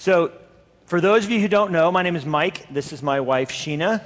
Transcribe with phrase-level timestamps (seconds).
[0.00, 0.32] So,
[0.86, 2.66] for those of you who don't know, my name is Mike.
[2.72, 4.02] This is my wife, Sheena.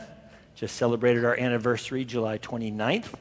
[0.56, 3.14] Just celebrated our anniversary, July 29th.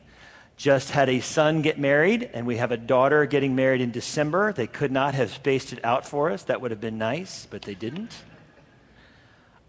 [0.58, 4.54] Just had a son get married, and we have a daughter getting married in December.
[4.54, 6.42] They could not have spaced it out for us.
[6.46, 8.12] That would have been nice, but they didn't.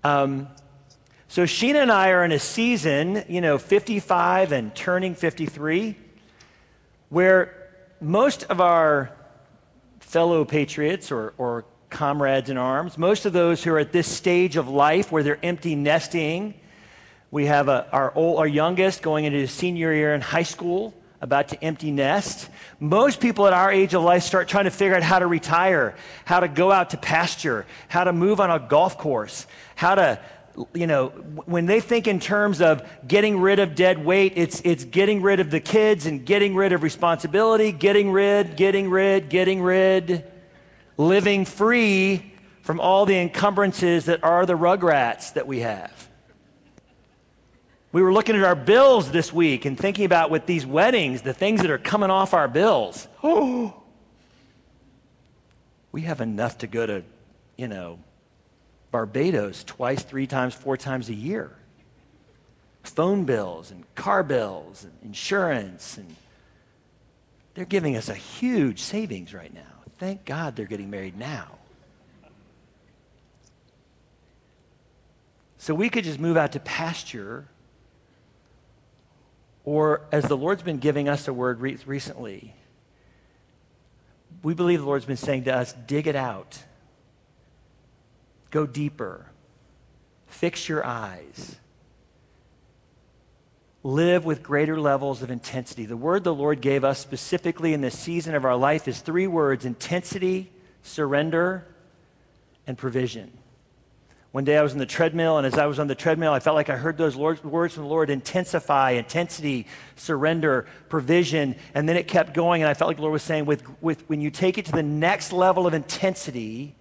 [0.03, 0.49] Um,
[1.29, 5.95] so Sheena and I are in a season, you know, 55 and turning 53,
[7.11, 7.69] where
[8.01, 9.15] most of our
[10.01, 14.57] fellow patriots or, or comrades in arms, most of those who are at this stage
[14.57, 16.53] of life where they're empty nesting,
[17.31, 20.93] we have a, our, old, our youngest going into his senior year in high school,
[21.21, 22.51] about to empty nest.
[22.81, 25.97] Most people at our age of life start trying to figure out how to retire,
[26.25, 30.21] how to go out to pasture, how to move on a golf course, how to,
[30.75, 31.09] you know,
[31.47, 35.41] when they think in terms of getting rid of dead weight, it's, it's getting rid
[35.41, 40.25] of the kids and getting rid of responsibility, getting rid, getting rid, getting rid,
[40.97, 46.09] living free from all the encumbrances that are the rugrats that we have.
[47.93, 51.33] We were looking at our bills this week and thinking about with these weddings, the
[51.33, 53.07] things that are coming off our bills.
[53.23, 53.75] Oh,
[55.93, 57.05] we have enough to go to,
[57.57, 58.01] you know,
[58.91, 61.53] Barbados twice, three times, four times a year.
[62.83, 66.17] Phone bills and car bills and insurance and
[67.55, 69.63] they're giving us a huge savings right now.
[69.99, 71.59] Thank God they're getting married now.
[75.59, 77.49] So we could just move out to pasture
[79.65, 82.55] or, as the Lord's been giving us a word re- recently,
[84.43, 86.63] we believe the Lord's been saying to us dig it out,
[88.51, 89.27] go deeper,
[90.27, 91.57] fix your eyes,
[93.85, 95.85] live with greater levels of intensity.
[95.85, 99.27] The word the Lord gave us specifically in this season of our life is three
[99.27, 100.51] words intensity,
[100.83, 101.67] surrender,
[102.67, 103.31] and provision.
[104.33, 106.41] One day I was in the treadmill, and as I was on the treadmill, I
[106.41, 107.41] felt like I heard those words
[107.75, 111.55] from the Lord intensify, intensity, surrender, provision.
[111.73, 114.09] And then it kept going, and I felt like the Lord was saying, with, with,
[114.09, 116.75] when you take it to the next level of intensity,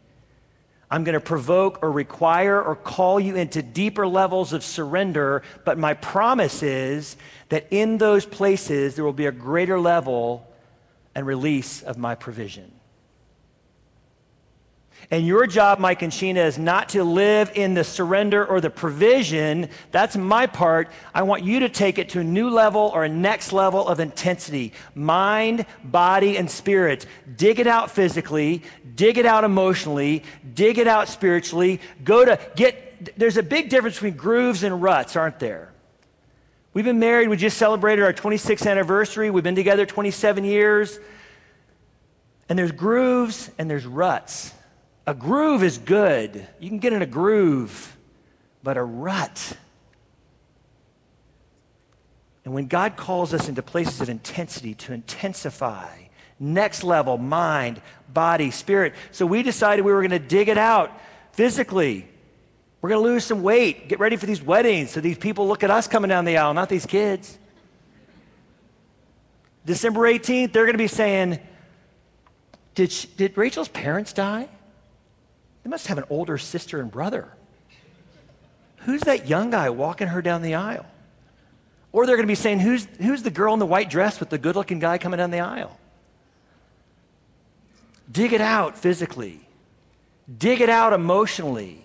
[0.94, 5.42] I'm going to provoke or require or call you into deeper levels of surrender.
[5.66, 7.18] But my promise is
[7.50, 10.48] that in those places, there will be a greater level
[11.16, 12.72] and release of my provision.
[15.12, 18.69] And your job, Mike and Sheena, is not to live in the surrender or the
[18.69, 19.69] provision.
[19.91, 20.90] That's my part.
[21.14, 24.00] I want you to take it to a new level or a next level of
[24.00, 27.06] intensity mind, body, and spirit.
[27.36, 28.63] Dig it out physically,
[28.96, 31.80] dig it out emotionally, dig it out spiritually.
[32.03, 35.74] Go to get, there's a big difference between grooves and ruts, aren't there?
[36.74, 39.30] We've been married, we just celebrated our 26th anniversary.
[39.30, 41.00] We've been together 27 years.
[42.50, 44.53] And there's grooves and there's ruts.
[45.06, 46.47] A groove is good.
[46.59, 47.97] You can get in a groove,
[48.64, 49.58] but a rut.
[52.46, 55.90] And when God calls us into places of intensity to intensify,
[56.40, 57.81] next level, mind,
[58.13, 58.94] body, spirit.
[59.12, 60.92] So we decided we were going to dig it out
[61.34, 62.08] physically.
[62.81, 65.63] We're going to lose some weight, get ready for these weddings so these people look
[65.63, 67.38] at us coming down the aisle, not these kids.
[69.66, 71.40] December 18th, they're going to be saying,
[72.75, 74.50] did, she, did Rachel's parents die?
[75.63, 77.29] They must have an older sister and brother.
[78.79, 80.85] Who's that young guy walking her down the aisle?
[81.94, 84.29] Or they're going to be saying, who's, who's the girl in the white dress with
[84.29, 85.79] the good looking guy coming down the aisle?
[88.12, 89.40] Dig it out physically,
[90.38, 91.84] dig it out emotionally,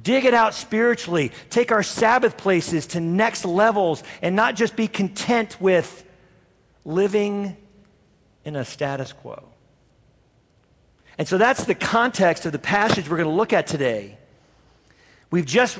[0.00, 1.32] dig it out spiritually.
[1.48, 6.04] Take our Sabbath places to next levels and not just be content with
[6.84, 7.56] living
[8.44, 9.42] in a status quo.
[11.18, 14.18] And so that's the context of the passage we're going to look at today.
[15.30, 15.78] We've just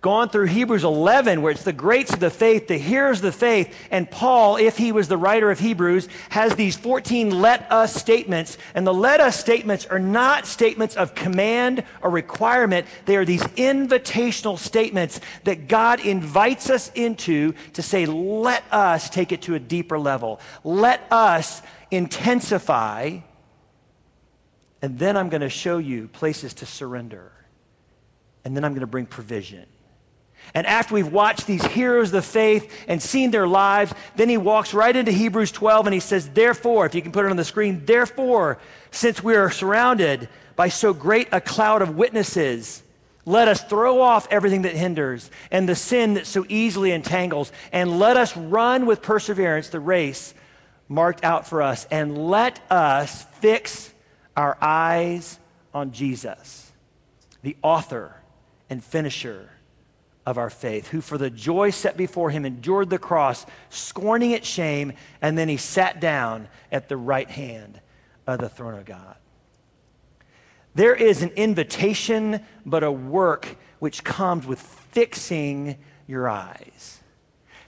[0.00, 3.32] gone through Hebrews 11, where it's the greats of the faith, the heroes of the
[3.32, 3.74] faith.
[3.90, 8.58] And Paul, if he was the writer of Hebrews, has these 14 let us statements.
[8.74, 13.42] And the let us statements are not statements of command or requirement, they are these
[13.42, 19.60] invitational statements that God invites us into to say, let us take it to a
[19.60, 20.40] deeper level.
[20.62, 21.60] Let us
[21.90, 23.18] intensify
[24.80, 27.32] and then I'm going to show you places to surrender.
[28.44, 29.66] And then I'm going to bring provision.
[30.54, 34.36] And after we've watched these heroes of the faith and seen their lives, then he
[34.36, 37.36] walks right into Hebrews 12 and he says, Therefore, if you can put it on
[37.36, 38.58] the screen, therefore,
[38.90, 42.82] since we are surrounded by so great a cloud of witnesses,
[43.26, 47.98] let us throw off everything that hinders and the sin that so easily entangles, and
[47.98, 50.32] let us run with perseverance the race
[50.88, 53.92] marked out for us, and let us fix
[54.38, 55.40] our eyes
[55.74, 56.70] on Jesus,
[57.42, 58.14] the author
[58.70, 59.50] and finisher
[60.24, 64.46] of our faith, who for the joy set before him endured the cross, scorning its
[64.46, 67.80] shame, and then he sat down at the right hand
[68.28, 69.16] of the throne of God.
[70.72, 77.00] There is an invitation, but a work which comes with fixing your eyes.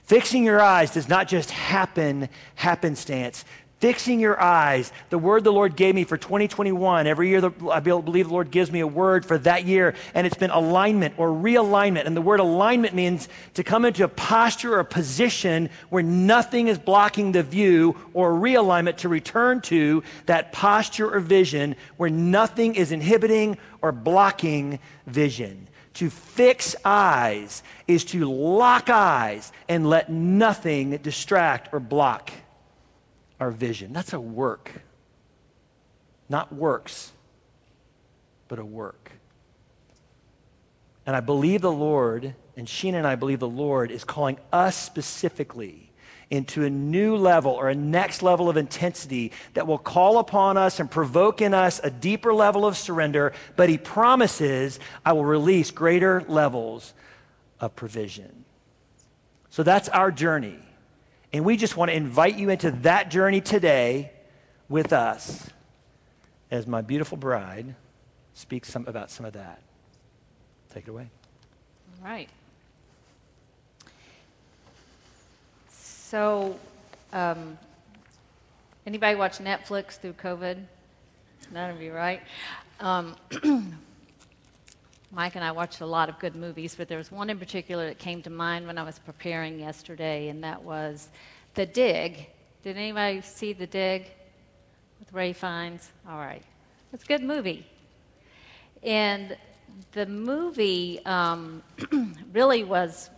[0.03, 3.43] Fixing your eyes does not just happen happenstance
[3.81, 4.93] fixing your eyes.
[5.09, 8.51] The word the Lord gave me for 2021, every year the, I believe the Lord
[8.51, 12.05] gives me a word for that year, and it's been alignment or realignment.
[12.05, 16.67] And the word alignment means to come into a posture or a position where nothing
[16.67, 22.75] is blocking the view, or realignment to return to that posture or vision where nothing
[22.75, 25.67] is inhibiting or blocking vision.
[25.95, 32.31] To fix eyes is to lock eyes and let nothing distract or block
[33.41, 33.91] our vision.
[33.91, 34.71] That's a work.
[36.29, 37.11] Not works,
[38.47, 39.11] but a work.
[41.05, 44.77] And I believe the Lord, and Sheena and I believe the Lord is calling us
[44.77, 45.91] specifically
[46.29, 50.79] into a new level or a next level of intensity that will call upon us
[50.79, 53.33] and provoke in us a deeper level of surrender.
[53.55, 56.93] But He promises, I will release greater levels
[57.59, 58.45] of provision.
[59.49, 60.59] So that's our journey.
[61.33, 64.11] And we just want to invite you into that journey today
[64.67, 65.49] with us
[66.49, 67.75] as my beautiful bride
[68.33, 69.61] speaks some, about some of that.
[70.73, 71.09] Take it away.
[72.03, 72.29] All right.
[75.69, 76.57] So,
[77.13, 77.57] um,
[78.85, 80.61] anybody watch Netflix through COVID?
[81.53, 82.21] None of you, right?
[82.81, 83.15] Um,
[85.13, 87.87] Mike and I watched a lot of good movies, but there was one in particular
[87.87, 91.09] that came to mind when I was preparing yesterday, and that was
[91.53, 92.29] The Dig.
[92.63, 94.09] Did anybody see The Dig
[94.99, 95.91] with Ralph Fiennes?
[96.09, 96.43] All right.
[96.93, 97.67] It's a good movie.
[98.83, 99.35] And
[99.91, 101.61] the movie um,
[102.33, 103.09] really was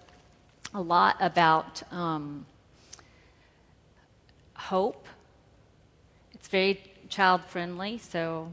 [0.74, 2.48] a lot about um,
[4.56, 5.06] hope.
[6.34, 8.51] It's very child friendly, so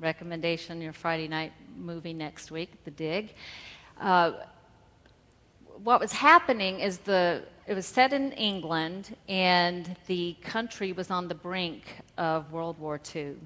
[0.00, 3.34] recommendation your Friday night movie next week, The Dig.
[4.00, 4.32] Uh,
[5.82, 11.28] what was happening is the it was set in England, and the country was on
[11.28, 11.84] the brink
[12.18, 13.36] of World War II.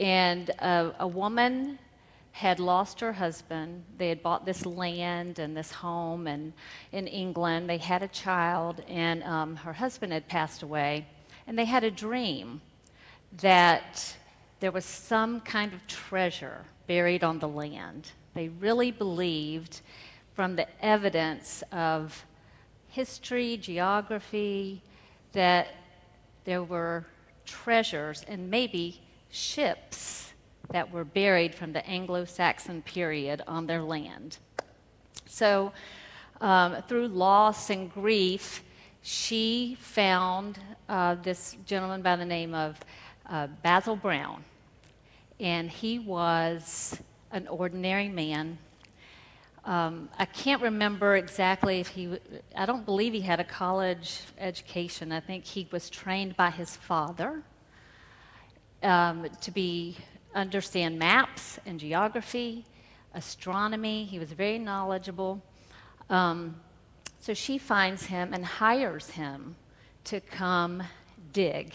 [0.00, 1.78] And a woman
[2.32, 3.84] had lost her husband.
[3.98, 6.52] They had bought this land and this home and
[6.92, 7.68] in England.
[7.68, 11.06] They had a child, and um, her husband had passed away.
[11.46, 12.62] And they had a dream
[13.40, 14.16] that
[14.60, 18.10] there was some kind of treasure buried on the land.
[18.34, 19.80] They really believed
[20.34, 22.24] from the evidence of
[22.88, 24.82] history, geography,
[25.32, 25.68] that
[26.44, 27.06] there were
[27.46, 29.00] treasures and maybe
[29.30, 30.32] ships
[30.70, 34.38] that were buried from the Anglo Saxon period on their land.
[35.26, 35.72] So,
[36.40, 38.62] um, through loss and grief,
[39.02, 40.58] she found
[40.88, 42.78] uh, this gentleman by the name of
[43.28, 44.44] uh, Basil Brown
[45.40, 46.98] and he was
[47.30, 48.58] an ordinary man.
[49.64, 52.18] Um, I can't remember exactly if he,
[52.54, 55.10] I don't believe he had a college education.
[55.10, 57.42] I think he was trained by his father
[58.82, 59.96] um, to be,
[60.34, 62.66] understand maps and geography,
[63.14, 64.04] astronomy.
[64.04, 65.42] He was very knowledgeable.
[66.10, 66.60] Um,
[67.20, 69.56] so she finds him and hires him
[70.04, 70.82] to come
[71.32, 71.72] dig.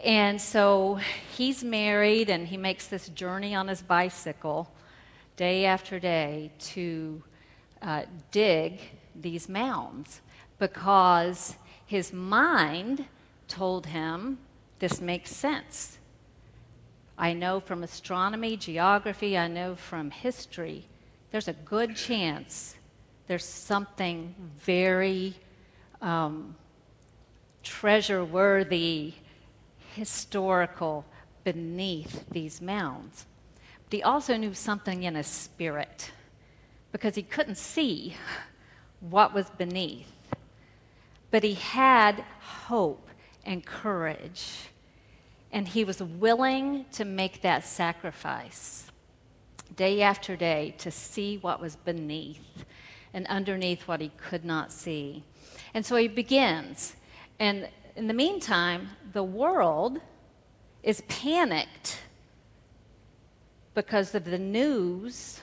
[0.00, 1.00] And so
[1.36, 4.70] he's married and he makes this journey on his bicycle
[5.36, 7.22] day after day to
[7.80, 8.80] uh, dig
[9.14, 10.20] these mounds
[10.58, 11.56] because
[11.86, 13.06] his mind
[13.48, 14.38] told him
[14.78, 15.98] this makes sense.
[17.18, 20.86] I know from astronomy, geography, I know from history,
[21.30, 22.76] there's a good chance
[23.26, 25.34] there's something very
[26.00, 26.54] um,
[27.62, 29.14] treasure worthy
[29.94, 31.04] historical
[31.44, 33.26] beneath these mounds.
[33.84, 36.12] But he also knew something in his spirit
[36.92, 38.16] because he couldn't see
[39.00, 40.12] what was beneath.
[41.30, 43.08] But he had hope
[43.44, 44.68] and courage,
[45.50, 48.86] and he was willing to make that sacrifice
[49.74, 52.64] day after day to see what was beneath
[53.14, 55.24] and underneath what he could not see.
[55.74, 56.94] And so he begins.
[57.38, 60.00] And in the meantime, the world
[60.82, 62.00] is panicked
[63.74, 65.40] because of the news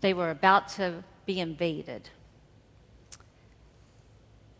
[0.00, 2.10] they were about to be invaded.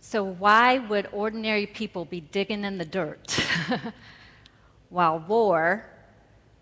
[0.00, 3.38] So, why would ordinary people be digging in the dirt
[4.88, 5.84] while war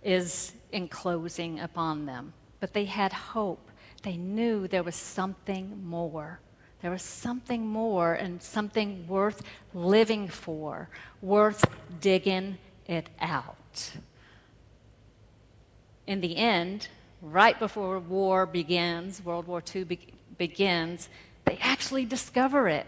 [0.02, 2.32] is enclosing upon them.
[2.60, 3.70] But they had hope.
[4.02, 6.40] They knew there was something more.
[6.82, 10.88] There was something more and something worth living for,
[11.20, 11.64] worth
[12.00, 13.92] digging it out.
[16.08, 16.88] In the end,
[17.20, 21.08] right before war begins, World War II be- begins,
[21.44, 22.86] they actually discover it.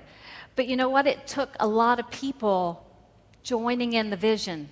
[0.56, 1.06] But you know what?
[1.06, 2.84] It took a lot of people
[3.44, 4.70] joining in the vision,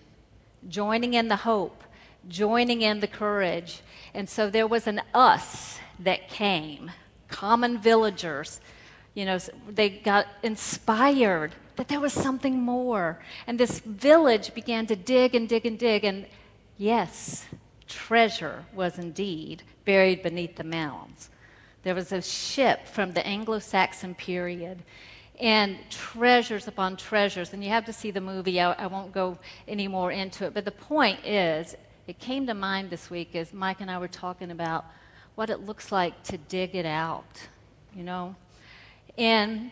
[0.69, 1.85] joining in the hope,
[2.29, 3.83] joining in the courage.
[4.15, 6.91] And so there was an us that came,
[7.29, 8.61] common villagers.
[9.15, 9.39] You know,
[9.69, 13.19] they got inspired that there was something more.
[13.47, 16.05] And this village began to dig and dig and dig.
[16.05, 16.27] And
[16.79, 17.47] yes,
[17.87, 21.29] treasure was indeed buried beneath the mounds.
[21.83, 24.83] There was a ship from the Anglo Saxon period
[25.41, 27.53] and treasures upon treasures.
[27.53, 28.61] And you have to see the movie.
[28.61, 30.55] I, I, won't go any more into it.
[30.55, 31.75] But the point is,
[32.07, 34.85] it came to mind this week as Mike and I were talking about
[35.35, 37.49] what it looks like to dig it out,
[37.95, 38.37] you know?
[39.19, 39.71] And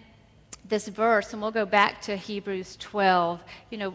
[0.69, 3.95] this verse, and we'll go back to Hebrews 12, you know,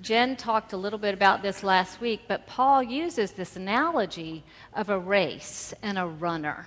[0.00, 4.42] Jen talked a little bit about this last week, but Paul uses this analogy
[4.74, 6.66] of a race and a runner.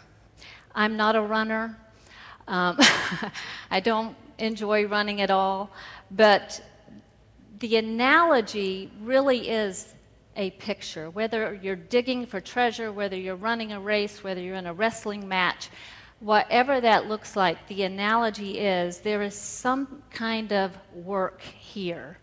[0.73, 1.77] I'm not a runner.
[2.47, 2.77] Um,
[3.71, 5.69] I don't enjoy running at all,
[6.11, 6.61] but
[7.59, 9.93] the analogy really is
[10.35, 11.09] a picture.
[11.09, 15.27] Whether you're digging for treasure, whether you're running a race, whether you're in a wrestling
[15.27, 15.69] match,
[16.19, 22.17] whatever that looks like, the analogy is there is some kind of work here,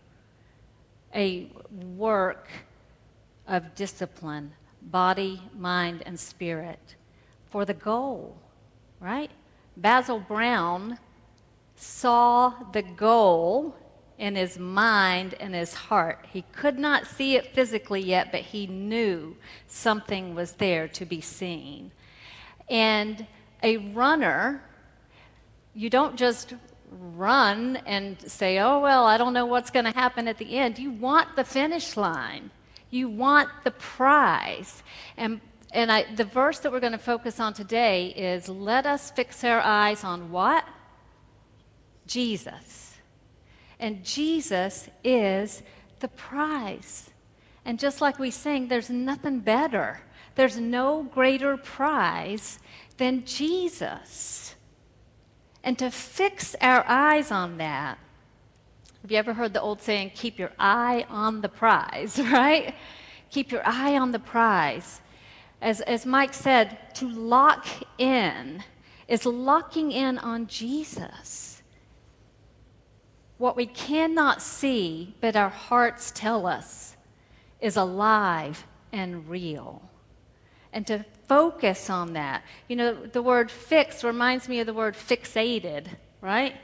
[1.15, 1.51] a
[1.95, 2.49] work
[3.47, 6.95] of discipline, body, mind, and spirit
[7.49, 8.37] for the goal,
[8.99, 9.31] right?
[9.77, 10.97] Basil Brown
[11.75, 13.75] saw the goal
[14.17, 16.25] in his mind and his heart.
[16.31, 19.35] He could not see it physically yet, but he knew
[19.67, 21.91] something was there to be seen.
[22.69, 23.25] And
[23.63, 24.61] a runner,
[25.73, 26.53] you don't just
[26.91, 30.77] run and say, oh, well, I don't know what's going to happen at the end.
[30.77, 32.51] You want the finish line,
[32.91, 34.83] you want the prize.
[35.17, 35.41] And
[35.73, 39.43] and I, the verse that we're going to focus on today is let us fix
[39.43, 40.63] our eyes on what?
[42.05, 42.93] Jesus.
[43.79, 45.63] And Jesus is
[45.99, 47.09] the prize.
[47.65, 50.01] And just like we sing, there's nothing better.
[50.35, 52.59] There's no greater prize
[53.03, 54.55] than Jesus.
[55.61, 57.97] And to fix our eyes on that,
[59.01, 62.73] have you ever heard the old saying, keep your eye on the prize, right?
[63.29, 65.01] Keep your eye on the prize.
[65.61, 67.67] As, as Mike said, to lock
[67.97, 68.63] in
[69.09, 71.61] is locking in on Jesus
[73.37, 76.95] what we cannot see, but our hearts tell us,
[77.59, 79.81] is alive and real.
[80.73, 82.43] And to focus on that.
[82.67, 85.87] You know, the word fix reminds me of the word fixated,
[86.19, 86.55] right?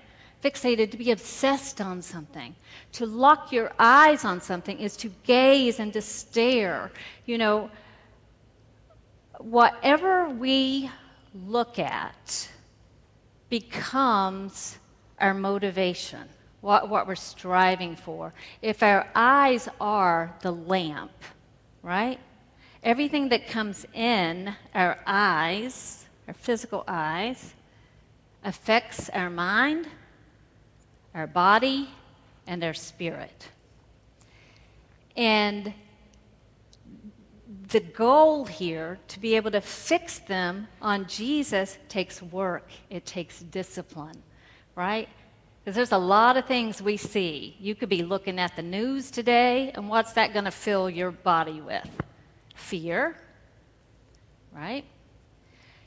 [0.44, 2.56] Fixated, to be obsessed on something.
[2.94, 6.92] To lock your eyes on something is to gaze and to stare.
[7.26, 7.70] You know,
[9.38, 10.90] whatever we
[11.46, 12.50] look at
[13.50, 14.78] becomes
[15.20, 16.28] our motivation
[16.62, 18.34] what, what we're striving for.
[18.62, 21.12] If our eyes are the lamp,
[21.82, 22.20] right?
[22.84, 27.54] Everything that comes in our eyes, our physical eyes,
[28.44, 29.88] affects our mind,
[31.14, 31.90] our body,
[32.48, 33.50] and our spirit.
[35.18, 35.74] And
[37.68, 43.42] the goal here to be able to fix them on Jesus takes work, it takes
[43.42, 44.24] discipline,
[44.76, 45.10] right?
[45.64, 47.58] Because there's a lot of things we see.
[47.60, 51.12] You could be looking at the news today, and what's that going to fill your
[51.12, 51.90] body with?
[52.60, 53.16] Fear,
[54.54, 54.86] right?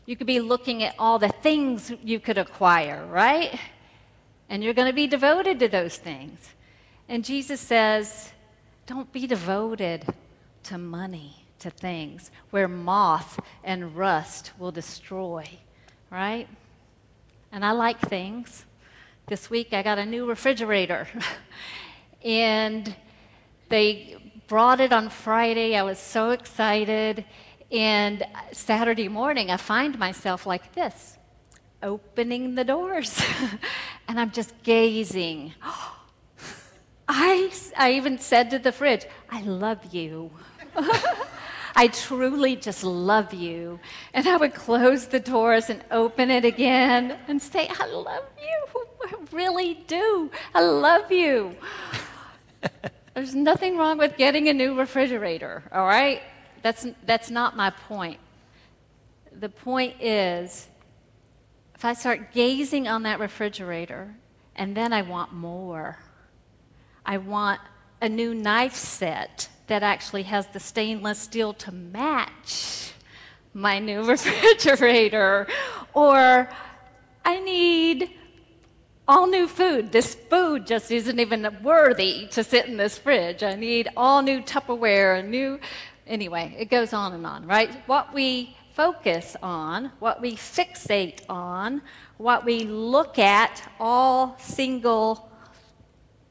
[0.07, 3.59] You could be looking at all the things you could acquire, right?
[4.49, 6.50] And you're going to be devoted to those things.
[7.09, 8.33] And Jesus says,
[8.87, 10.07] don't be devoted
[10.64, 15.49] to money, to things where moth and rust will destroy,
[16.11, 16.49] right?
[17.52, 18.64] And I like things.
[19.26, 21.07] This week I got a new refrigerator.
[22.25, 22.95] and
[23.69, 24.17] they
[24.52, 25.76] brought it on Friday.
[25.76, 27.25] I was so excited.
[27.71, 31.16] And Saturday morning, I find myself like this,
[31.82, 33.18] opening the doors.
[34.09, 35.54] and I'm just gazing.
[37.09, 40.30] I, I even said to the fridge, I love you.
[41.75, 43.80] I truly just love you.
[44.12, 48.82] And I would close the doors and open it again and say, I love you.
[49.06, 50.30] I really do.
[50.54, 51.56] I love you.
[53.14, 56.23] There's nothing wrong with getting a new refrigerator, all right?
[56.62, 58.19] That's, that's not my point.
[59.38, 60.69] The point is,
[61.75, 64.14] if I start gazing on that refrigerator
[64.57, 65.99] and then I want more,
[67.04, 67.61] I want
[68.00, 72.92] a new knife set that actually has the stainless steel to match
[73.52, 75.47] my new refrigerator,
[75.92, 76.49] or
[77.25, 78.11] I need
[79.12, 79.92] all new food.
[79.92, 83.42] This food just isn't even worthy to sit in this fridge.
[83.42, 85.61] I need all new Tupperware, a new.
[86.07, 87.71] Anyway, it goes on and on, right?
[87.87, 91.83] What we focus on, what we fixate on,
[92.16, 95.31] what we look at all single,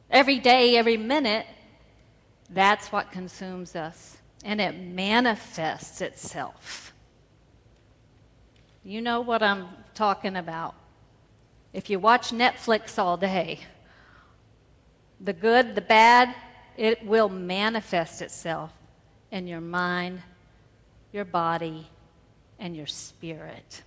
[0.10, 1.46] every day, every minute,
[2.50, 4.18] that's what consumes us.
[4.44, 6.94] And it manifests itself.
[8.84, 10.74] You know what I'm talking about.
[11.74, 13.60] If you watch Netflix all day,
[15.20, 16.36] the good, the bad,
[16.78, 18.72] it will manifest itself
[19.32, 20.22] in your mind,
[21.13, 21.88] your body,
[22.60, 23.84] and your spirit.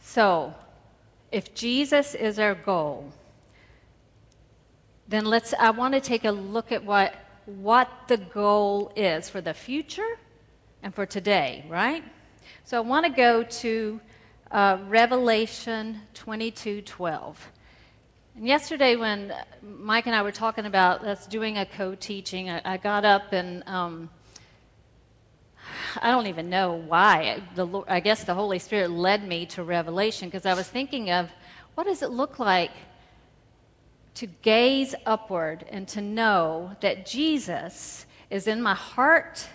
[0.00, 0.54] So,
[1.32, 3.12] if Jesus is our goal,
[5.08, 7.14] then let's I want to take a look at what
[7.46, 10.18] what the goal is for the future
[10.82, 12.04] and for today, right?
[12.64, 14.00] So I want to go to
[14.50, 17.52] uh, Revelation 22 12.
[18.36, 22.60] And yesterday, when Mike and I were talking about us doing a co teaching, I,
[22.64, 24.10] I, got up and um,
[26.00, 27.42] I don't even know why.
[27.54, 31.28] The, I guess the Holy Spirit led me to Revelation because I was thinking of
[31.74, 32.72] what does it look like
[34.14, 39.46] to gaze upward and to know that Jesus is in my heart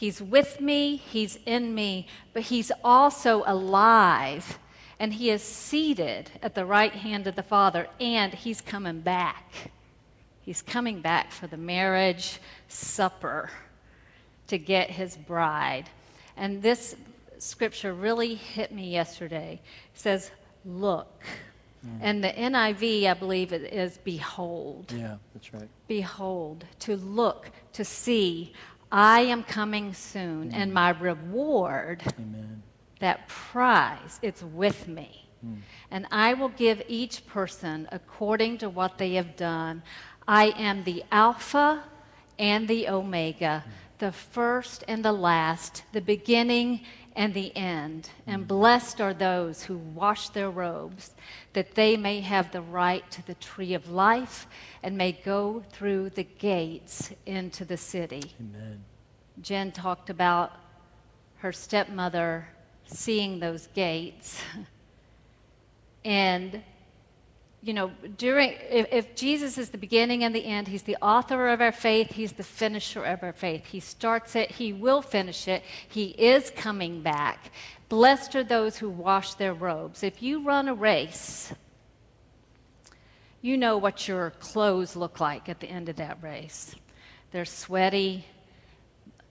[0.00, 4.58] He's with me, He's in me, but He's also alive.
[4.98, 9.72] And He is seated at the right hand of the Father, and He's coming back.
[10.40, 13.50] He's coming back for the marriage supper
[14.46, 15.90] to get His bride.
[16.34, 16.96] And this
[17.36, 19.60] scripture really hit me yesterday.
[19.94, 20.30] It says,
[20.64, 21.24] Look.
[21.86, 21.98] Mm.
[22.00, 24.94] And the NIV, I believe, is behold.
[24.96, 25.68] Yeah, that's right.
[25.88, 28.54] Behold, to look, to see.
[28.90, 30.54] I am coming soon, mm.
[30.54, 32.62] and my reward, Amen.
[32.98, 35.28] that prize, it's with me.
[35.44, 35.58] Mm.
[35.90, 39.82] And I will give each person according to what they have done.
[40.26, 41.84] I am the Alpha
[42.38, 43.70] and the Omega, mm.
[43.98, 46.80] the first and the last, the beginning
[47.20, 48.08] and the end.
[48.26, 51.10] And blessed are those who wash their robes,
[51.52, 54.46] that they may have the right to the tree of life
[54.82, 58.32] and may go through the gates into the city.
[58.40, 58.82] Amen.
[59.42, 60.52] Jen talked about
[61.36, 62.48] her stepmother
[62.86, 64.40] seeing those gates.
[66.06, 66.62] and,
[67.62, 71.48] you know, during, if, if, Jesus is the beginning and the end, he's the author
[71.48, 73.66] of our faith, he's the finisher of our faith.
[73.66, 77.50] He starts it, he will finish it, he is coming back.
[77.90, 80.02] Blessed are those who wash their robes.
[80.02, 81.52] If you run a race,
[83.42, 86.74] you know what your clothes look like at the end of that race.
[87.30, 88.24] They're sweaty,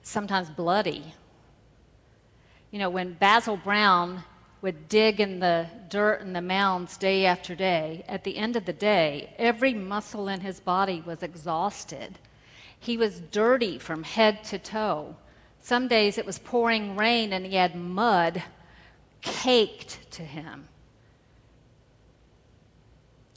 [0.02, 1.14] sometimes bloody.
[2.70, 4.22] You know, when Basil Brown
[4.62, 8.66] would dig in the dirt and the mounds day after day, at the end of
[8.66, 12.18] the day, every muscle in his body was exhausted.
[12.78, 15.16] He was dirty from head to toe.
[15.60, 18.42] Some days it was pouring rain and he had mud
[19.22, 20.68] caked to him.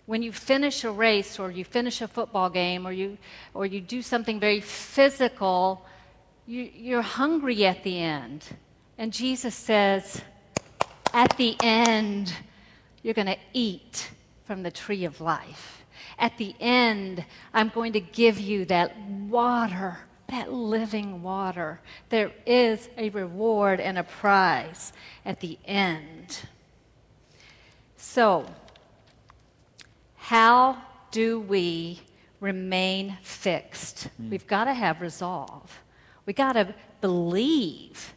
[0.06, 3.18] When you finish a race or you finish a football game or you,
[3.54, 5.86] or you do something very physical,
[6.46, 8.46] you, you're hungry at the end.
[8.98, 10.22] And Jesus says,
[11.14, 12.34] at the end,
[13.02, 14.10] you're going to eat
[14.46, 15.84] from the tree of life.
[16.18, 20.00] At the end, I'm going to give you that water,
[20.30, 21.80] that living water.
[22.10, 24.94] There is a reward and a prize
[25.26, 26.40] at the end.
[27.98, 28.46] So,
[30.16, 32.02] how do we
[32.40, 34.10] remain fixed?
[34.22, 34.30] Mm.
[34.30, 35.82] We've got to have resolve.
[36.26, 38.14] We've got to believe.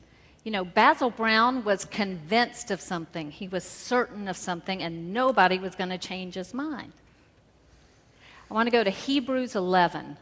[0.47, 5.59] You know, Basil Brown was convinced of something, he was certain of something, and nobody
[5.59, 6.93] was going to change his mind.
[8.49, 10.17] I want to go to Hebrews 11.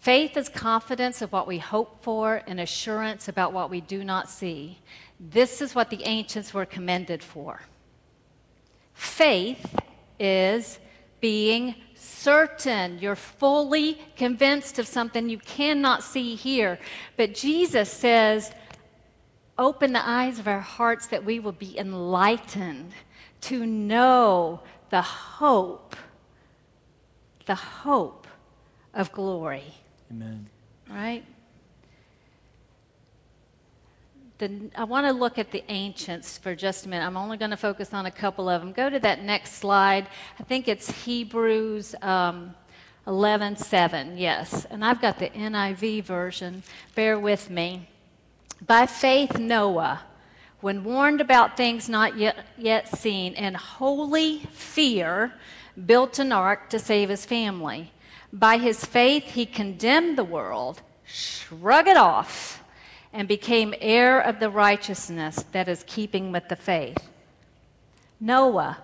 [0.00, 4.28] Faith is confidence of what we hope for and assurance about what we do not
[4.28, 4.80] see.
[5.18, 7.62] This is what the ancients were commended for.
[8.92, 9.80] Faith
[10.20, 10.78] is
[11.22, 16.78] being certain, you're fully convinced of something you cannot see here.
[17.16, 18.52] But Jesus says,
[19.58, 22.92] Open the eyes of our hearts that we will be enlightened
[23.40, 25.96] to know the hope,
[27.46, 28.28] the hope
[28.94, 29.74] of glory.
[30.10, 30.48] Amen.
[30.88, 31.24] right?
[34.38, 37.04] The, I want to look at the ancients for just a minute.
[37.04, 38.70] I'm only going to focus on a couple of them.
[38.72, 40.06] Go to that next slide.
[40.38, 42.54] I think it's Hebrews um,
[43.08, 44.64] 11 7, yes.
[44.66, 46.62] And I've got the NIV version.
[46.94, 47.88] Bear with me.
[48.64, 50.02] By faith, Noah,
[50.60, 55.32] when warned about things not yet, yet seen, in holy fear,
[55.84, 57.92] built an ark to save his family.
[58.32, 62.57] By his faith, he condemned the world, shrug it off
[63.18, 67.08] and became heir of the righteousness that is keeping with the faith.
[68.20, 68.78] Noah,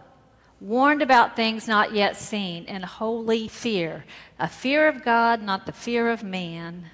[0.60, 4.04] warned about things not yet seen, in holy fear,
[4.36, 6.86] a fear of God, not the fear of man.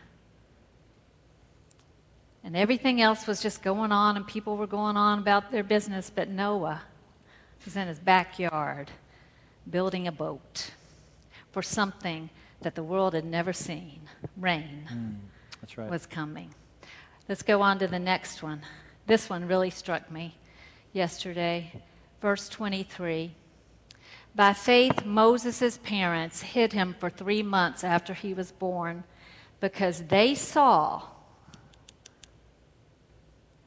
[2.44, 6.12] And everything else was just going on, and people were going on about their business,
[6.14, 6.83] but Noah
[7.64, 8.90] was in his backyard
[9.70, 10.72] building a boat
[11.53, 12.29] for something
[12.61, 14.03] that the world had never seen.
[14.37, 15.16] Rain Mm,
[15.62, 15.88] that's right.
[15.88, 16.55] was coming.
[17.30, 18.62] Let's go on to the next one.
[19.06, 20.34] This one really struck me
[20.92, 21.72] yesterday.
[22.20, 23.36] Verse 23.
[24.34, 29.04] By faith, Moses' parents hid him for three months after he was born
[29.60, 31.02] because they saw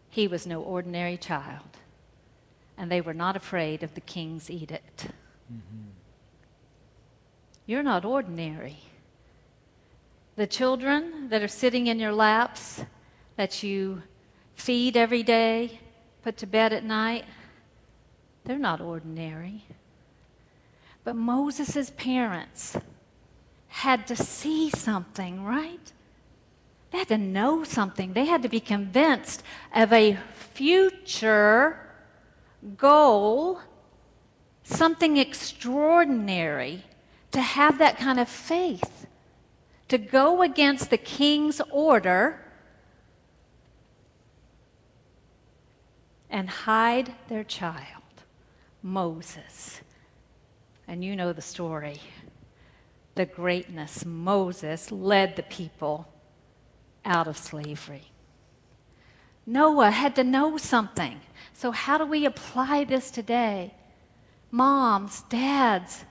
[0.09, 1.77] he was no ordinary child
[2.77, 5.07] and they were not afraid of the king's edict.
[5.49, 5.87] Mm-hmm.
[7.65, 8.79] You're not ordinary.
[10.35, 12.83] The children that are sitting in your laps,
[13.35, 14.03] that you
[14.55, 15.79] feed every day,
[16.21, 17.25] put to bed at night,
[18.45, 19.65] they're not ordinary.
[21.03, 22.77] But Moses' parents
[23.67, 25.91] had to see something, right?
[26.91, 28.13] They had to know something.
[28.13, 29.43] They had to be convinced
[29.73, 31.79] of a future
[32.77, 33.59] goal,
[34.63, 36.83] something extraordinary,
[37.31, 39.07] to have that kind of faith,
[39.87, 42.42] to go against the king's order
[46.33, 48.23] and hide their child,
[48.81, 49.81] Moses.
[50.87, 52.01] And you know the story.
[53.15, 56.07] The greatness, Moses led the people
[57.05, 58.11] out of slavery.
[59.45, 61.21] Noah had to know something.
[61.53, 63.75] So, how do we apply this today?
[64.49, 66.05] Moms, dads,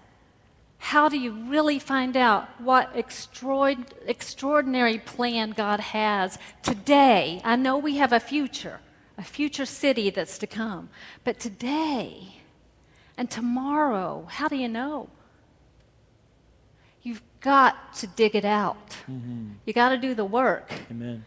[0.78, 7.40] how do you really find out what extraordinary plan God has today?
[7.44, 8.80] I know we have a future,
[9.22, 10.88] a future city that's to come,
[11.22, 12.40] but today
[13.16, 15.08] and tomorrow, how do you know?
[17.02, 18.88] You've got to dig it out.
[19.08, 19.50] Mm-hmm.
[19.64, 21.24] You got to do the work, Amen.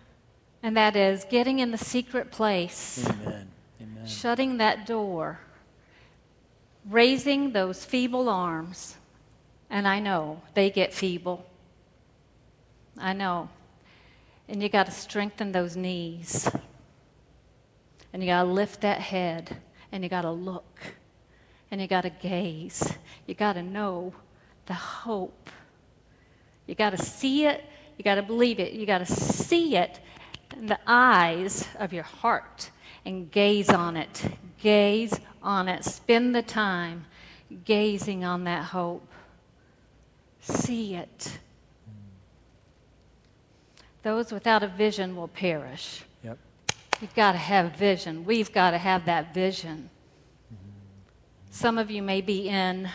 [0.62, 3.47] and that is getting in the secret place Amen.
[3.81, 4.05] Amen.
[4.05, 5.39] shutting that door,
[6.89, 8.97] raising those feeble arms.
[9.69, 11.45] And I know they get feeble.
[12.97, 13.47] I know.
[14.49, 16.49] And you got to strengthen those knees.
[18.15, 19.58] And you got to lift that head.
[19.91, 20.80] And you got to look.
[21.69, 22.93] And you got to gaze.
[23.28, 24.13] You got to know
[24.67, 25.49] the hope.
[26.65, 27.65] You got to see it.
[27.97, 28.71] You got to believe it.
[28.71, 29.99] You got to see it
[30.56, 32.71] in the eyes of your heart
[33.04, 34.23] and gaze on it.
[34.62, 35.84] Gaze on it.
[35.84, 37.08] Spend the time
[37.65, 39.12] gazing on that hope.
[40.39, 41.38] See it.
[44.04, 46.06] Those without a vision will perish.
[47.01, 48.23] You've got to have vision.
[48.25, 49.89] We've got to have that vision.
[51.51, 52.89] Some of you may be in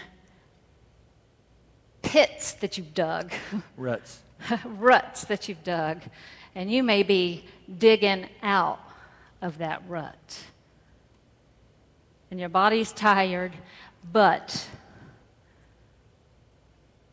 [2.03, 3.33] pits that you've dug,
[3.77, 4.21] Ruts.
[4.65, 6.03] ruts that you've dug,
[6.55, 7.45] and you may be
[7.79, 8.81] digging out
[9.43, 10.45] of that rut.
[12.31, 13.53] And your body's tired,
[14.13, 14.67] but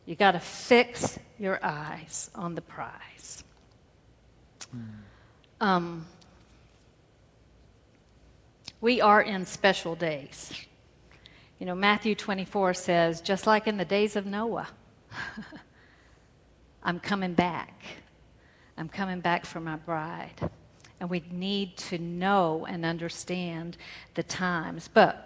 [0.06, 3.44] you got to fix your eyes on the prize.
[5.60, 6.06] Um,
[8.80, 10.52] we are in special days.
[11.58, 14.68] You know, Matthew 24 says, just like in the days of Noah,
[16.82, 17.82] I'm coming back.
[18.76, 20.50] I'm coming back for my bride.
[21.00, 23.76] And we need to know and understand
[24.14, 24.88] the times.
[24.92, 25.24] But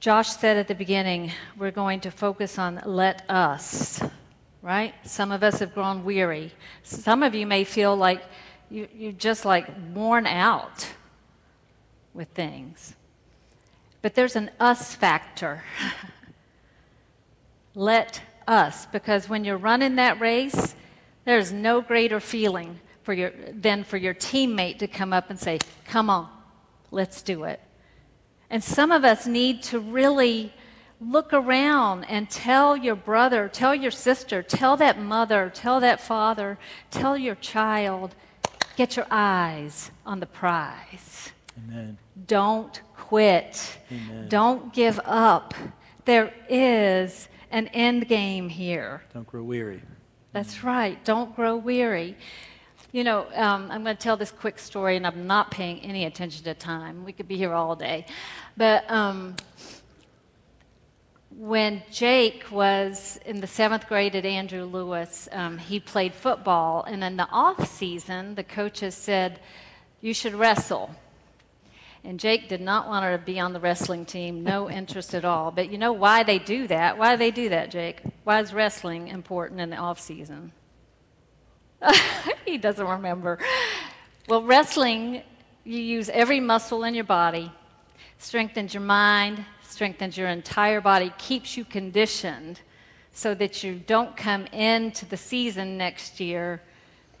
[0.00, 4.02] Josh said at the beginning, we're going to focus on let us,
[4.62, 4.94] right?
[5.04, 6.52] Some of us have grown weary.
[6.82, 8.22] Some of you may feel like
[8.70, 10.86] you, you're just like worn out
[12.14, 12.94] with things.
[14.00, 15.62] But there's an us factor.
[17.74, 20.74] let us, because when you're running that race,
[21.24, 25.58] there's no greater feeling for your, than for your teammate to come up and say,
[25.84, 26.28] Come on,
[26.90, 27.60] let's do it.
[28.50, 30.52] And some of us need to really
[31.00, 36.58] look around and tell your brother, tell your sister, tell that mother, tell that father,
[36.90, 38.14] tell your child,
[38.76, 41.31] get your eyes on the prize.
[41.58, 41.98] Amen.
[42.26, 43.78] Don't quit.
[43.90, 44.28] Amen.
[44.28, 45.54] Don't give up.
[46.04, 49.02] There is an end game here.
[49.12, 49.82] Don't grow weary.
[50.32, 51.02] That's right.
[51.04, 52.16] Don't grow weary.
[52.90, 56.04] You know, um, I'm going to tell this quick story, and I'm not paying any
[56.04, 57.04] attention to time.
[57.04, 58.06] We could be here all day.
[58.56, 59.36] But um,
[61.30, 67.02] when Jake was in the seventh grade at Andrew Lewis, um, he played football, and
[67.02, 69.40] in the off season, the coaches said,
[70.00, 70.94] "You should wrestle."
[72.04, 75.24] And Jake did not want her to be on the wrestling team, no interest at
[75.24, 75.50] all.
[75.50, 76.98] But you know why they do that?
[76.98, 78.00] Why do they do that, Jake?
[78.24, 80.52] Why is wrestling important in the off season?
[82.44, 83.38] he doesn't remember.
[84.28, 85.22] Well, wrestling,
[85.64, 87.52] you use every muscle in your body,
[88.18, 92.60] strengthens your mind, strengthens your entire body, keeps you conditioned
[93.12, 96.62] so that you don't come into the season next year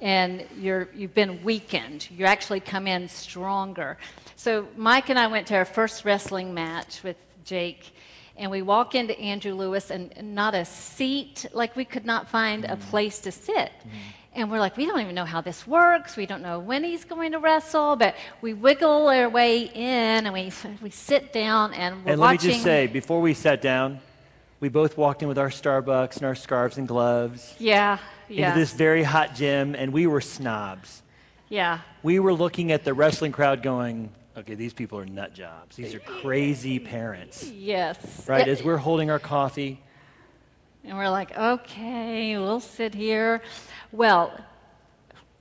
[0.02, 2.08] and you're, you've been weakened.
[2.10, 3.96] You actually come in stronger.
[4.34, 7.94] So Mike and I went to our first wrestling match with Jake,
[8.36, 12.64] and we walk into Andrew Lewis, and not a seat, like we could not find
[12.64, 12.80] a mm.
[12.90, 13.70] place to sit.
[13.70, 13.90] Mm.
[14.34, 16.16] And we're like, we don't even know how this works.
[16.16, 20.32] We don't know when he's going to wrestle, but we wiggle our way in and
[20.32, 20.50] we,
[20.82, 24.00] we sit down and we're And let me just say, before we sat down,
[24.62, 27.98] we both walked in with our Starbucks and our scarves and gloves yeah,
[28.28, 31.02] yeah, into this very hot gym, and we were snobs.
[31.48, 31.80] yeah.
[32.04, 35.74] We were looking at the wrestling crowd going, okay, these people are nut jobs.
[35.74, 37.50] These are crazy parents.
[37.50, 38.28] Yes.
[38.28, 38.46] Right?
[38.46, 39.80] As we're holding our coffee,
[40.84, 43.42] And we're like, okay, we'll sit here.
[43.90, 44.32] Well,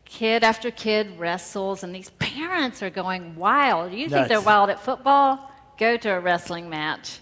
[0.05, 3.93] kid after kid wrestles, and these parents are going wild.
[3.93, 5.51] You think they're wild at football?
[5.77, 7.19] Go to a wrestling match.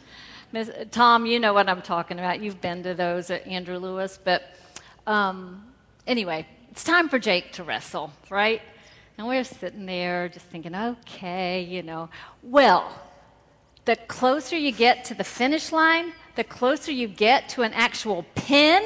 [0.51, 2.41] Miss, Tom, you know what I'm talking about.
[2.41, 4.17] You've been to those at Andrew Lewis.
[4.23, 4.41] But
[5.05, 5.63] um,
[6.07, 8.59] anyway, it's time for Jake to wrestle, right?
[9.19, 12.09] And we're sitting there just thinking, okay, you know.
[12.41, 12.91] Well,
[13.85, 18.25] the closer you get to the finish line, the closer you get to an actual
[18.33, 18.81] pin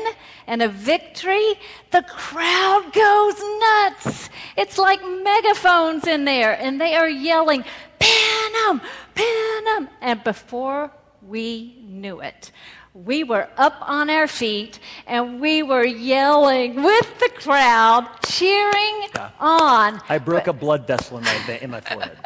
[0.47, 1.53] and a victory,
[1.91, 4.29] the crowd goes nuts.
[4.57, 7.63] It's like megaphones in there, and they are yelling,
[7.99, 8.81] pin 'em,
[9.15, 9.89] pin 'em.
[10.01, 10.91] And before
[11.27, 12.51] we knew it,
[12.93, 19.29] we were up on our feet and we were yelling with the crowd, cheering Yeah.
[19.39, 19.99] on.
[20.09, 22.17] I broke a blood vessel in my, in my forehead.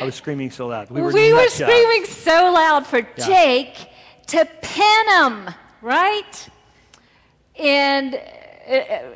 [0.00, 0.90] I was screaming so loud.
[0.90, 3.88] We were, we were screaming so loud for Jake
[4.28, 5.50] to pin him,
[5.82, 6.48] right?
[7.58, 8.68] And uh,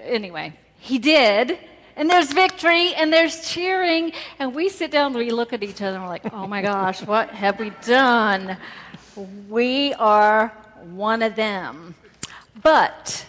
[0.04, 1.58] anyway, he did.
[1.96, 4.12] And there's victory and there's cheering.
[4.38, 6.62] And we sit down and we look at each other and we're like, oh my
[6.62, 8.56] gosh, what have we done?
[9.48, 10.48] We are
[10.82, 11.94] one of them.
[12.62, 13.26] But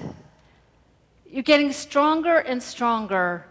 [1.30, 3.46] you're getting stronger and stronger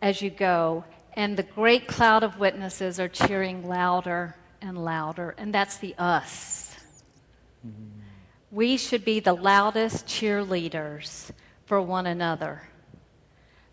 [0.00, 5.52] as you go, and the great cloud of witnesses are cheering louder and louder, and
[5.52, 6.76] that's the us.
[7.66, 8.00] Mm-hmm.
[8.50, 11.30] We should be the loudest cheerleaders
[11.64, 12.62] for one another.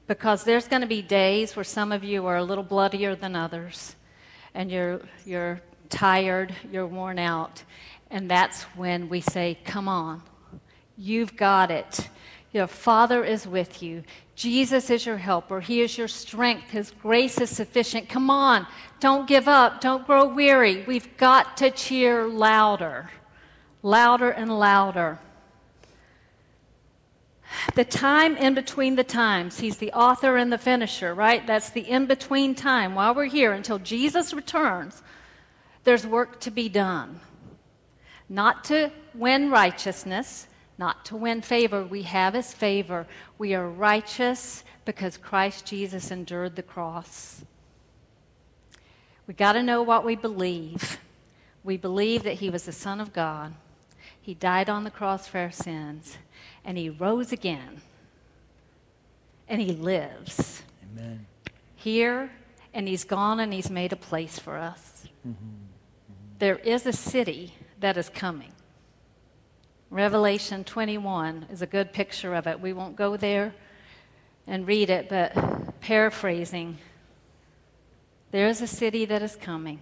[0.08, 3.36] Because there's going to be days where some of you are a little bloodier than
[3.36, 3.96] others,
[4.54, 7.63] and you're, you're tired, you're worn out,
[8.10, 10.24] and that's when we say, Come on,
[10.98, 12.10] You've got it.
[12.52, 14.04] Your Father is with you.
[14.36, 15.60] Jesus is your helper.
[15.60, 16.69] He is your strength.
[16.69, 18.10] His grace is sufficient.
[18.10, 18.67] Come on.
[19.00, 19.82] Don't give up.
[19.82, 20.84] Don't grow weary.
[20.84, 23.10] We've got to cheer louder,
[23.82, 25.19] louder and louder.
[27.76, 29.60] The time in between the times.
[29.60, 31.46] He's the author and the finisher, right?
[31.46, 35.02] That's the in between time while we're here until Jesus returns.
[35.84, 37.19] There's work to be done.
[38.30, 41.84] Not to win righteousness, not to win favor.
[41.84, 43.06] We have his favor.
[43.38, 47.43] We are righteous because Christ Jesus endured the cross.
[49.28, 51.00] We got to know what we believe.
[51.63, 53.54] We believe that he was the Son of God.
[54.22, 56.17] He died on the cross for our sins,
[56.65, 57.82] and he rose again.
[59.48, 61.26] And he lives Amen.
[61.76, 62.32] here,
[62.74, 65.08] and he's gone and he's made a place for us.
[65.28, 65.62] Mm-hmm.
[66.43, 68.51] There is a city that is coming.
[69.89, 72.60] Revelation 21 is a good picture of it.
[72.60, 73.56] We won't go there
[74.45, 76.79] and read it, but paraphrasing,
[78.32, 79.79] there is a city that is coming,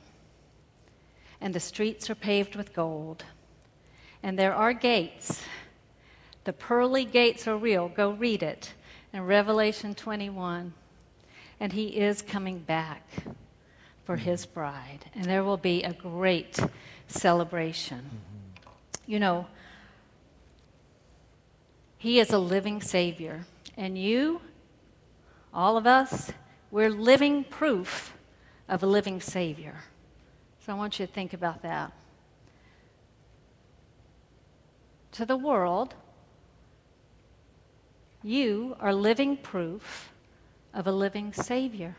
[1.41, 3.23] and the streets are paved with gold,
[4.21, 5.41] and there are gates.
[6.43, 7.89] The pearly gates are real.
[7.89, 8.75] Go read it
[9.11, 10.75] in Revelation 21.
[11.59, 13.09] And he is coming back
[14.03, 14.25] for mm-hmm.
[14.25, 16.59] his bride, and there will be a great
[17.07, 17.99] celebration.
[17.99, 19.11] Mm-hmm.
[19.11, 19.47] You know,
[21.97, 23.45] He is a living Savior.
[23.77, 24.41] And you,
[25.53, 26.31] all of us,
[26.69, 28.13] we're living proof
[28.69, 29.75] of a living Savior.
[30.65, 31.91] So I want you to think about that.
[35.13, 35.95] To the world,
[38.23, 40.11] you are living proof
[40.73, 41.95] of a living Savior.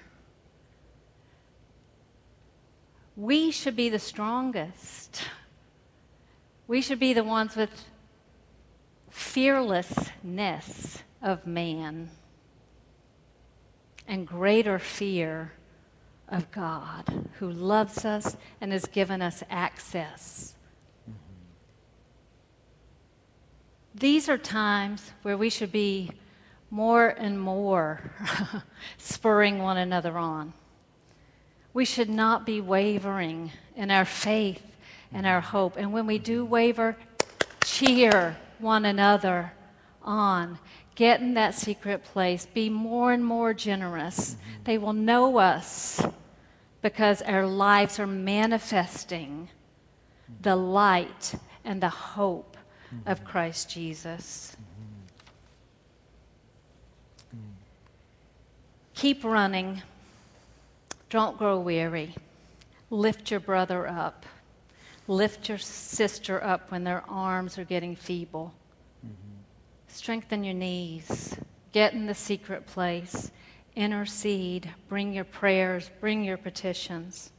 [3.22, 5.22] We should be the strongest.
[6.66, 7.84] We should be the ones with
[9.10, 12.10] fearlessness of man
[14.08, 15.52] and greater fear
[16.28, 20.56] of God who loves us and has given us access.
[23.94, 26.10] These are times where we should be
[26.70, 28.00] more and more
[28.98, 30.54] spurring one another on.
[31.74, 34.62] We should not be wavering in our faith
[35.12, 35.76] and our hope.
[35.76, 36.96] And when we do waver,
[37.64, 39.52] cheer one another
[40.02, 40.58] on.
[40.94, 42.46] Get in that secret place.
[42.46, 44.36] Be more and more generous.
[44.64, 46.04] They will know us
[46.82, 49.48] because our lives are manifesting
[50.40, 52.56] the light and the hope
[53.06, 54.56] of Christ Jesus.
[58.94, 59.82] Keep running.
[61.12, 62.14] Don't grow weary.
[62.88, 64.24] Lift your brother up.
[65.06, 68.54] Lift your sister up when their arms are getting feeble.
[69.04, 69.36] Mm-hmm.
[69.88, 71.36] Strengthen your knees.
[71.72, 73.30] Get in the secret place.
[73.76, 74.72] Intercede.
[74.88, 75.90] Bring your prayers.
[76.00, 77.30] Bring your petitions.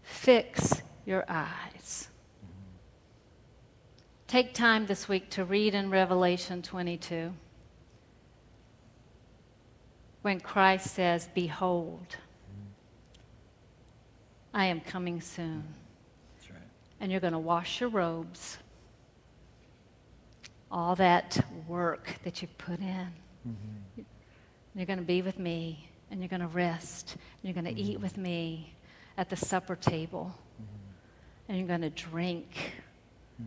[0.00, 2.08] Fix your eyes.
[2.42, 2.76] Mm-hmm.
[4.28, 7.34] Take time this week to read in Revelation 22
[10.24, 12.16] when Christ says, Behold,
[14.54, 15.62] I am coming soon.
[16.48, 16.60] Right.
[16.98, 18.56] And you're going to wash your robes.
[20.70, 23.08] All that work that you put in.
[23.46, 24.02] Mm-hmm.
[24.74, 27.78] You're going to be with me, and you're going to rest, and you're going to
[27.78, 27.92] mm-hmm.
[27.92, 28.74] eat with me
[29.18, 31.50] at the supper table, mm-hmm.
[31.50, 32.72] and you're going to drink.
[33.40, 33.46] Mm.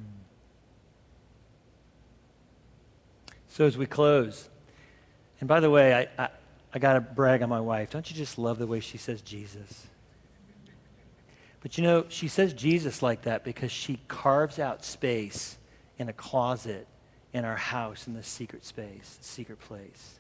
[3.50, 4.48] So, as we close,
[5.42, 6.30] and by the way, I, I,
[6.78, 7.90] I got to brag on my wife.
[7.90, 9.88] Don't you just love the way she says Jesus?
[11.60, 15.58] But you know, she says Jesus like that because she carves out space
[15.98, 16.88] in a closet
[17.34, 20.20] in our house in the secret space, secret place.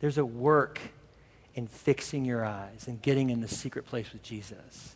[0.00, 0.78] There's a work
[1.54, 4.94] in fixing your eyes and getting in the secret place with Jesus.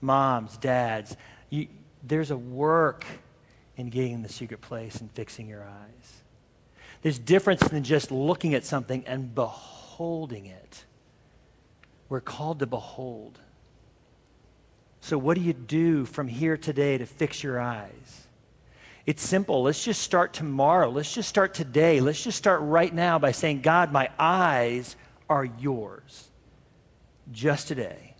[0.00, 1.14] Moms, dads,
[1.50, 1.68] you,
[2.02, 3.04] there's a work
[3.76, 6.19] in getting in the secret place and fixing your eyes.
[7.02, 10.84] There's difference than just looking at something and beholding it.
[12.08, 13.38] We're called to behold.
[15.00, 18.26] So, what do you do from here today to fix your eyes?
[19.06, 19.62] It's simple.
[19.62, 20.90] Let's just start tomorrow.
[20.90, 22.00] Let's just start today.
[22.00, 24.94] Let's just start right now by saying, God, my eyes
[25.28, 26.28] are yours.
[27.32, 28.14] Just today.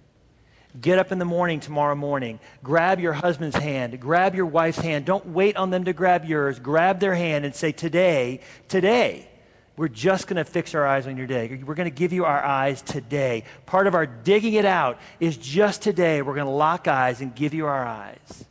[0.78, 2.38] Get up in the morning tomorrow morning.
[2.62, 3.98] Grab your husband's hand.
[3.98, 5.04] Grab your wife's hand.
[5.04, 6.58] Don't wait on them to grab yours.
[6.60, 9.28] Grab their hand and say, Today, today,
[9.76, 11.60] we're just going to fix our eyes on your day.
[11.64, 13.44] We're going to give you our eyes today.
[13.66, 17.34] Part of our digging it out is just today, we're going to lock eyes and
[17.34, 18.44] give you our eyes.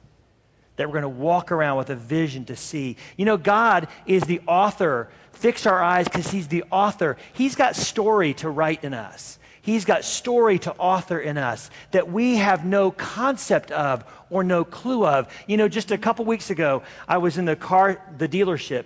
[0.75, 2.97] That we're going to walk around with a vision to see.
[3.15, 5.09] You know, God is the author.
[5.31, 7.15] Fix our eyes because He's the author.
[7.31, 9.38] He's got story to write in us.
[9.61, 14.63] He's got story to author in us that we have no concept of or no
[14.63, 15.27] clue of.
[15.47, 18.85] You know, just a couple weeks ago, I was in the car, the dealership,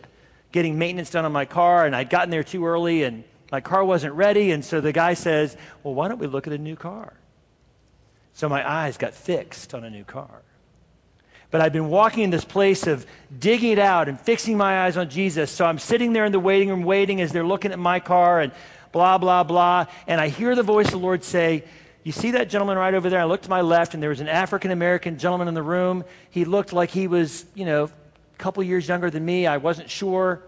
[0.51, 3.83] getting maintenance done on my car, and I'd gotten there too early, and my car
[3.85, 4.51] wasn't ready.
[4.51, 7.13] And so the guy says, Well, why don't we look at a new car?
[8.33, 10.41] So my eyes got fixed on a new car.
[11.51, 13.05] But I've been walking in this place of
[13.37, 15.51] digging it out and fixing my eyes on Jesus.
[15.51, 18.39] So I'm sitting there in the waiting room waiting as they're looking at my car,
[18.39, 18.51] and
[18.93, 19.87] blah, blah, blah.
[20.07, 21.65] And I hear the voice of the Lord say,
[22.05, 23.19] You see that gentleman right over there?
[23.19, 26.05] I looked to my left, and there was an African American gentleman in the room.
[26.29, 29.45] He looked like he was, you know, a couple years younger than me.
[29.45, 30.41] I wasn't sure.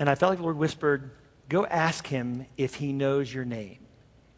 [0.00, 1.12] And I felt like the Lord whispered,
[1.48, 3.78] Go ask him if he knows your name.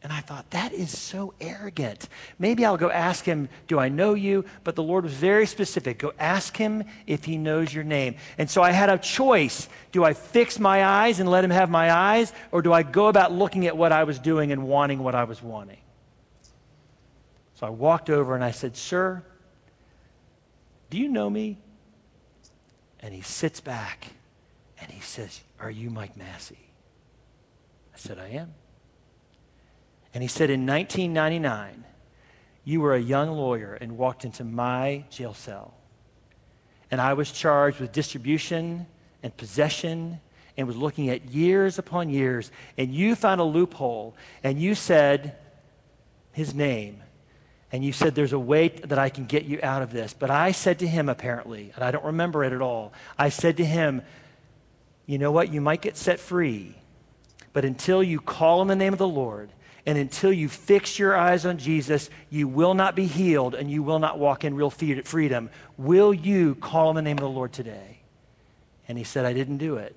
[0.02, 2.08] And I thought, that is so arrogant.
[2.38, 4.44] Maybe I'll go ask him, Do I know you?
[4.62, 5.98] But the Lord was very specific.
[5.98, 8.16] Go ask him if he knows your name.
[8.38, 9.68] And so I had a choice.
[9.92, 12.32] Do I fix my eyes and let him have my eyes?
[12.52, 15.24] Or do I go about looking at what I was doing and wanting what I
[15.24, 15.80] was wanting?
[17.54, 19.24] So I walked over and I said, Sir,
[20.90, 21.58] do you know me?
[23.00, 24.08] And he sits back
[24.80, 26.70] and he says, Are you Mike Massey?
[27.94, 28.54] I said, I am.
[30.16, 31.84] And he said, In 1999,
[32.64, 35.74] you were a young lawyer and walked into my jail cell.
[36.90, 38.86] And I was charged with distribution
[39.22, 40.20] and possession
[40.56, 42.50] and was looking at years upon years.
[42.78, 45.36] And you found a loophole and you said
[46.32, 47.02] his name.
[47.70, 50.14] And you said, There's a way that I can get you out of this.
[50.14, 53.58] But I said to him, apparently, and I don't remember it at all, I said
[53.58, 54.00] to him,
[55.04, 55.52] You know what?
[55.52, 56.74] You might get set free,
[57.52, 59.50] but until you call on the name of the Lord,
[59.86, 63.84] and until you fix your eyes on Jesus, you will not be healed and you
[63.84, 65.48] will not walk in real freedom.
[65.78, 68.00] Will you call on the name of the Lord today?
[68.88, 69.94] And he said, I didn't do it.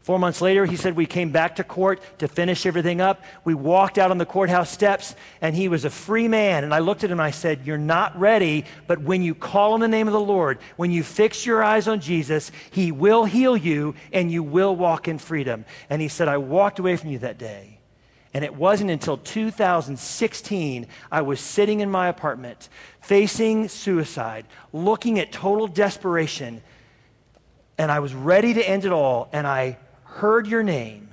[0.00, 3.24] Four months later, he said, We came back to court to finish everything up.
[3.44, 6.62] We walked out on the courthouse steps, and he was a free man.
[6.62, 9.72] And I looked at him and I said, You're not ready, but when you call
[9.72, 13.24] on the name of the Lord, when you fix your eyes on Jesus, he will
[13.24, 15.64] heal you and you will walk in freedom.
[15.90, 17.75] And he said, I walked away from you that day.
[18.36, 22.68] And it wasn't until 2016 I was sitting in my apartment
[23.00, 26.60] facing suicide, looking at total desperation,
[27.78, 29.30] and I was ready to end it all.
[29.32, 31.08] And I heard your name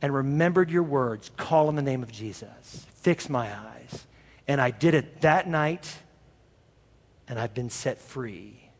[0.00, 4.06] and remembered your words call on the name of Jesus, fix my eyes.
[4.46, 5.98] And I did it that night,
[7.28, 8.70] and I've been set free.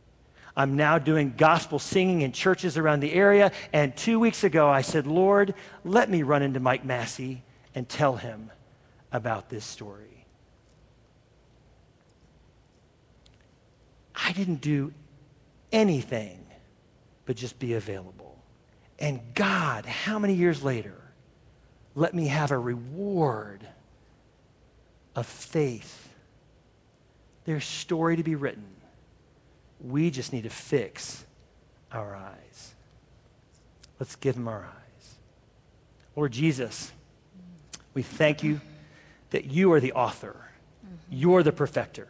[0.56, 3.52] I'm now doing gospel singing in churches around the area.
[3.74, 5.52] And two weeks ago, I said, Lord,
[5.84, 7.42] let me run into Mike Massey
[7.78, 8.50] and tell him
[9.12, 10.26] about this story.
[14.16, 14.92] I didn't do
[15.70, 16.44] anything
[17.24, 18.36] but just be available.
[18.98, 20.96] And God, how many years later,
[21.94, 23.64] let me have a reward
[25.14, 26.08] of faith.
[27.44, 28.66] There's story to be written.
[29.80, 31.24] We just need to fix
[31.92, 32.74] our eyes.
[34.00, 35.14] Let's give him our eyes.
[36.16, 36.90] Lord Jesus,
[37.94, 38.60] we thank you
[39.30, 40.36] that you are the author,
[41.10, 42.08] you're the perfecter.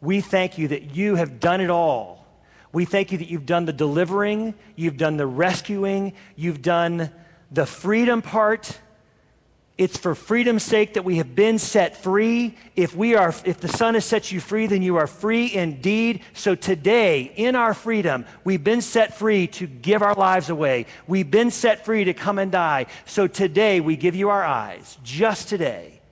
[0.00, 2.26] We thank you that you have done it all.
[2.72, 7.10] We thank you that you've done the delivering, you've done the rescuing, you've done
[7.50, 8.78] the freedom part.
[9.80, 12.54] It's for freedom's sake that we have been set free.
[12.76, 16.20] If we are if the Son has set you free, then you are free indeed.
[16.34, 20.84] So today, in our freedom, we've been set free to give our lives away.
[21.06, 22.88] We've been set free to come and die.
[23.06, 26.02] So today we give you our eyes, just today.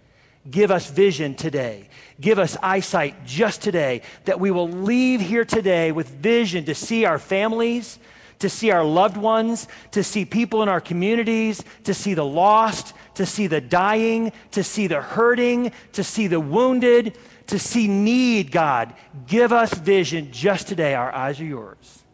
[0.50, 1.90] Give us vision today.
[2.18, 7.04] Give us eyesight just today that we will leave here today with vision to see
[7.04, 7.98] our families,
[8.38, 12.94] to see our loved ones, to see people in our communities, to see the lost,
[13.18, 18.52] to see the dying, to see the hurting, to see the wounded, to see need,
[18.52, 18.94] God.
[19.26, 20.94] Give us vision just today.
[20.94, 22.04] Our eyes are yours.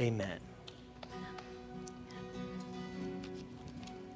[0.00, 0.45] Amen.